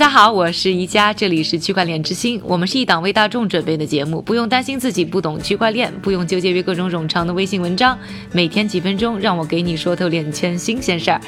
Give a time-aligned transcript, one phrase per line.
[0.00, 2.40] 大家好，我是宜家，这里是区块链之星。
[2.42, 7.98] 我们是一档为大众准备的节目，不用担心自己不懂区块链，不用纠结于各种冗长的微信文章，
[8.32, 11.20] 每天几分钟，让我给你说透链圈新鲜事儿。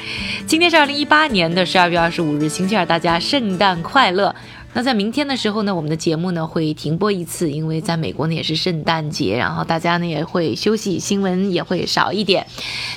[0.47, 4.35] 今天是二零一八年的十二月二十五日，星期二，大家圣诞快乐。
[4.75, 12.47] 那在明天的时候呢，我们的节目呢会停播一次，因为在美国呢也是圣诞节，然后大家呢也会休息，新闻也会少一点。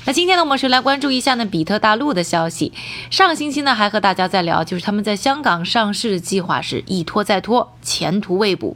[0.06, 2.72] 那今天呢，我们是来关注一下呢比特大陆的消息。
[3.10, 8.74] 上个星期呢还和大家在聊，就是他们在香港上市的计划是一拖再拖，前途未卜。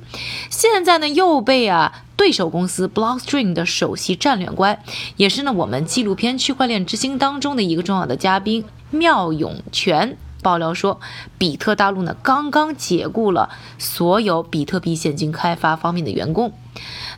[0.50, 4.78] 现在呢又被啊对手公司 Blockstream 的首席战略官，
[5.16, 10.18] 也是呢我们纪录片《区块链之星》当中的一个重要的嘉宾妙永泉。
[10.42, 11.00] 爆料说，
[11.38, 16.52] 比特大陆呢刚刚解雇了所有比特币现金开发方面的员工。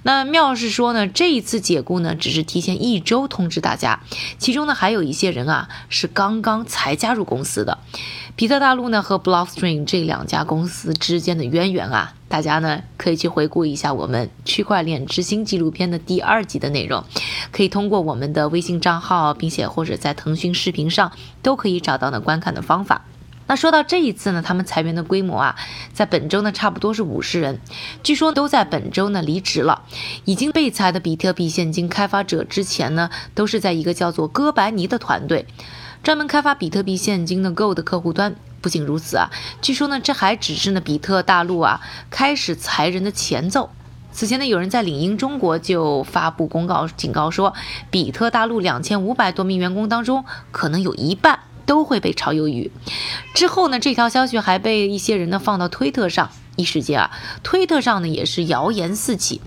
[0.05, 4.01] 那妙是说呢，这一次解雇呢只是提前一周通知大家，
[4.39, 7.79] 其中呢还有一些人啊是刚刚才加入公司的。
[8.35, 17.05] 比特大陆呢和 Blockstream 这两家公司之间的渊源啊，大家呢可以去回顾一下我们区块链之星纪录片的第二集的内容，
[17.53, 23.05] 可以通过我们的微信账号，并且或者在腾讯视频上都可以找到呢观看的方法。
[23.53, 25.57] 那说到这一次呢，他们裁员的规模啊，
[25.93, 27.61] 在本周呢差不多是五十人，
[28.03, 29.83] 据说都在本周呢离职了。
[30.25, 35.45] 已经被裁的比特币现金开发者之前呢，都是在一个叫做哥白尼的团队，
[36.03, 38.37] 专门开发比特币现金的 Go 的客户端。
[38.63, 39.29] 不仅如此啊，
[39.61, 43.69] 据说呢，这还只是呢比特大陆啊开始裁人的前奏。
[44.13, 47.53] 此前呢，有人在领英中国就发布公告警告说，
[47.91, 51.41] 比特大陆两千五百多名员工当中，可能有一半。
[51.67, 52.71] 都会被炒鱿鱼。
[53.35, 57.11] 之后呢，这条消息还被一些人呢放到推特上，一时间啊，
[57.43, 59.41] 推特上呢也是谣言四起。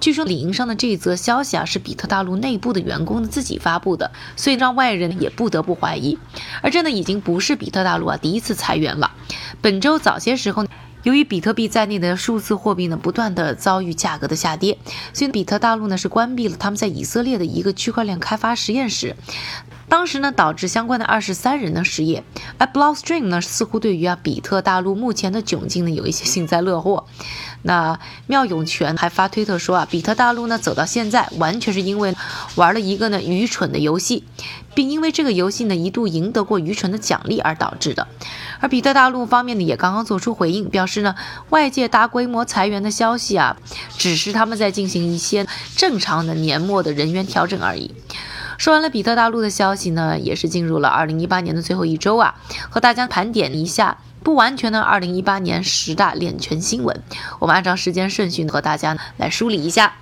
[0.00, 6.18] 据说领英上的这一则消息啊是比特大陆内部的员工呢自己发布的，所以让外人也不得不怀疑。
[6.60, 9.12] 而这呢已经不是比特大陆啊第一次裁员了。
[9.60, 10.66] 本周早些时候，
[11.04, 14.76] 由于比特币在内的数字货币呢不断的遭遇价格的下跌，
[15.12, 19.14] 所以比特大陆呢是关闭了他们在以色列的一个区块链开发实验室。
[19.92, 22.24] 当时呢，导致相关的二十三人呢失业，
[22.56, 27.04] 而 Blockstream 呢似乎对于啊比特大陆目前的窘境呢有一些幸灾乐祸。
[27.60, 32.16] 那妙永泉还发推特说啊，比特大陆呢走到现在，完全是因为
[32.54, 34.24] 玩了一个呢愚蠢的游戏，
[34.74, 38.08] 并因为这个游戏呢一度赢得过愚蠢的奖励而导致的。
[38.60, 41.14] 而比特大陆方面呢也刚刚做出回应，表示呢
[41.50, 43.58] 外界大规模裁员的消息啊，
[43.98, 47.94] 只是他们在进行一些正常的年末的人员调整而已。
[48.62, 52.36] 说完了比特大陆的消息呢，也是进入了二零一八年的最后一周啊，
[52.70, 57.02] 和大家盘点一下不完全的二零一八年十大链圈新闻。
[57.40, 59.94] 我们按照时间顺序和大家来梳理一下。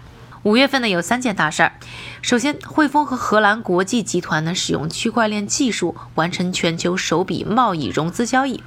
[0.43, 1.73] 五月份呢有三件大事儿，
[2.21, 8.63] 首先汇丰和荷兰国际集团呢使用区块链技术完成全球首笔贸易融资交易，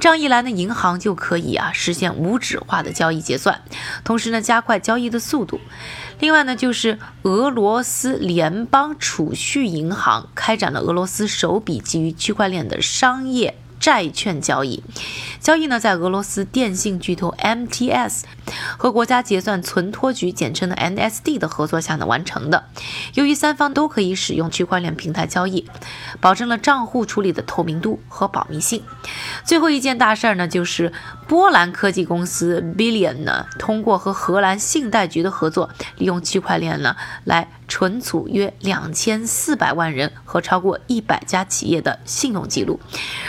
[0.00, 3.62] 这样一来呢银行就可以啊实现无纸化的交易结算，
[4.04, 5.60] 同时呢加快交易的速度。
[6.20, 13.56] 另外呢就是俄罗斯联邦储蓄银行开展了俄罗斯首笔基于区块链的商业。
[13.84, 14.82] 债券交易，
[15.44, 18.22] 交易呢在俄罗斯电信巨头 MTS
[18.78, 22.64] 和国家结算存托局简称的 NSD 的合作下呢完成的。
[23.12, 25.68] 由于三方都可以使用区块链平台交易，
[26.18, 28.82] 保证了账户处理的透明度和保密性。
[29.44, 30.90] 最后一件大事儿呢，就是
[31.28, 35.68] 波兰科技公司 Billion 呢通过和荷兰信贷局的合作，
[35.98, 37.50] 利用区块链呢来。
[37.66, 42.78] 存储约两千四百万人和超过一百家企业的信用记录，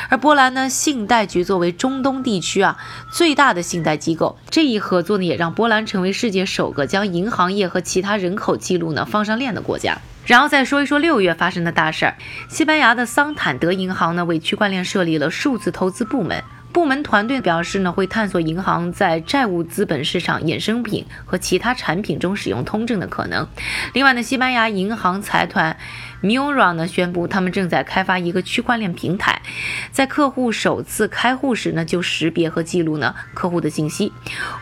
[0.09, 2.77] 而波兰呢，信贷局作为中东地区啊
[3.11, 9.97] 最大的信贷机构，这一合作呢，也让波兰成为世界首个将银行业和其他人口记录呢放上链的国家。
[10.23, 12.15] 然后再说一说六月发生的大事儿，
[12.47, 16.43] 西班牙的桑坦德银行呢为区块链设立了数字投资部门。
[16.75, 23.47] 部门团队表示呢，会探索银行在债务资本市场衍生品和其他产品中使用通证的可能。
[23.93, 25.77] 另外呢，西班牙银行财团。
[26.21, 29.43] Mura 呢宣布，他们正在开发一个区块链平台，
[29.91, 34.11] 在客户首次开户时呢，就识别和记录呢客户的信息。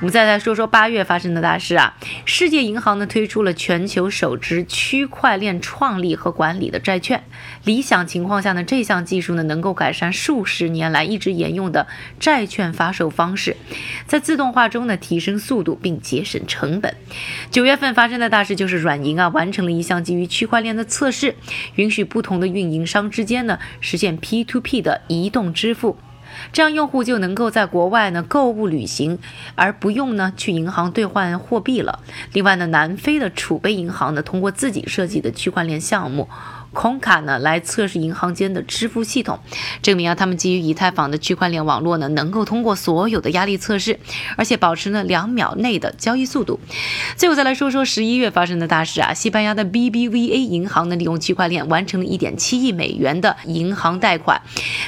[0.01, 1.93] 我们再来说说八月发生的大事啊，
[2.25, 7.23] 世界银行呢推出了全球首支区块链创立和管理的债券。
[7.63, 11.87] 理想情况下呢，这项技术呢能够改善数十年来一直沿用的
[12.19, 13.57] 债券发售方式，
[14.05, 16.95] 在自动化中呢提升速度并节省成本。
[17.51, 21.35] 九月份发生的大事就是软银啊完成了一项基于区块链的测试。
[21.75, 25.97] 允许不同的运营商之间呢实现 P to P 的移动支付，
[26.51, 29.19] 这样用户就能够在国外呢购物旅行，
[29.55, 31.99] 而不用呢去银行兑换货币了。
[32.31, 36.27] 另外呢，南非的储备银行呢通过自己设计的区块链项目
[36.73, 39.39] 空卡呢来测试银行间的支付系统，
[39.81, 43.99] 证明啊他们基于以太坊的区块链网络呢能够通过所有的压力测试，
[44.35, 46.59] 而且保持呢两秒内的交易速度。
[47.15, 54.41] 最后再来说说十一月发生的大事啊，西班牙的 BBVA 银行呢利用区块链完成了一点七亿美元的银行贷款，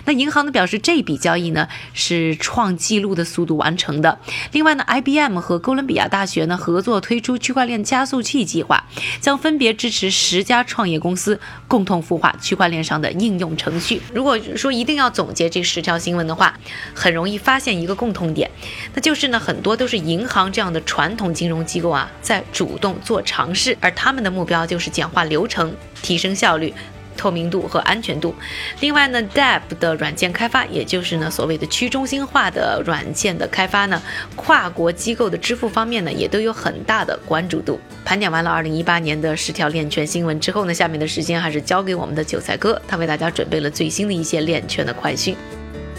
[0.06, 4.20] 那银行呢表示这笔交易呢是创纪录的速度完成的。
[4.52, 8.86] 另外呢，IBM 和哥伦比亚大学呢合作推出区块链加速器计划，
[9.22, 11.40] 将分别支持十家创业公司
[11.76, 14.02] 共同孵化区块链上的应用程序。
[14.14, 16.58] 如果说一定要总结这十条新闻的话，
[16.94, 18.50] 很容易发现一个共同点，
[18.94, 26.74] 那就是呢很多都是银行这样的传统金融机构啊在主动做尝试，而他们的目标就是简化流程、提升效率。
[27.18, 28.34] 透明度和安全度。
[28.80, 34.02] 另外呢，DApp 的软件开发，也就是呢所谓的去中心化的软件的开发呢，
[34.36, 37.80] 跨国机构的支付方面呢，也都有很大的关注度。
[38.04, 45.36] 盘点完了2018年的十条链圈新闻之后呢，下面的时间还是交给我们的韭菜哥，他为大家准备了最新的一些链圈的快讯。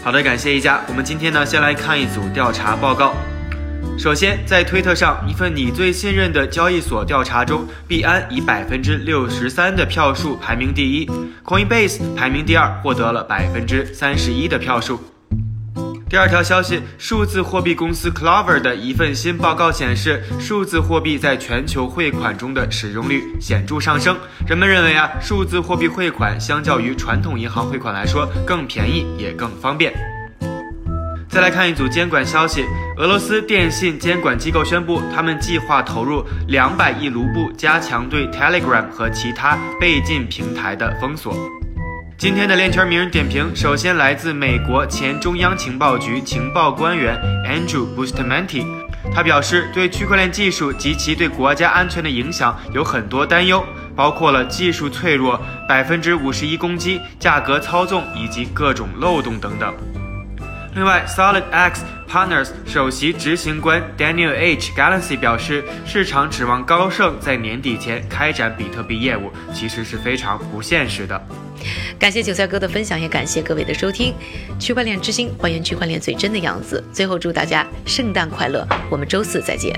[0.03, 0.81] 好的，感谢一家。
[0.87, 3.13] 我们今天呢，先来看一组调查报告。
[3.97, 11.09] 首先，在推特上一份你最信任的交易所调查中，币安以百分之六十三的票数排名第一
[11.43, 15.01] ，Coinbase 排名第二，获得了百分之三十一的票数。
[16.09, 24.15] 第二条消息，数字货币公司 Clover 的一份新报告显示，数字货币在全球汇款中的使用率显著上升。
[24.47, 29.91] 人们认为啊，数字货币汇款相较于传统银行汇款来说更便宜也更方便。
[31.27, 32.63] 再来看一组监管消息，
[32.97, 41.35] 俄罗斯电信监管机构宣布，他们计划投入两百亿卢布，加强对 Telegram 和其他被禁平台的封锁。
[42.17, 47.15] 今天的链圈名人点评，首先来自美国前中央情报局情报官员
[47.45, 48.65] Andrew Bustamante，
[49.13, 53.63] 他表示对区块链技术及其对国家安全的影响有很多担忧，
[53.95, 55.39] 包括了技术脆弱、
[55.69, 59.71] 百分之五十一攻击、价格操纵以及各种漏洞等等。
[60.77, 64.71] 另外，Solid X Partners 首席执行官 Daniel H.
[64.77, 71.19] Galaxy 表示，市场指望高盛在年底前开展比特币业务，其实是非常不现实的。
[71.97, 74.13] 感谢韭菜哥的分享，也感谢各位的收听。
[74.59, 76.83] 区块链之星，还原区块链最真的样子。
[76.93, 79.75] 最后祝大家圣诞快乐，我们周四再见。